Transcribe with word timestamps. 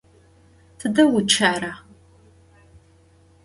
Tıde 0.79 1.03
vuççera? 1.11 1.73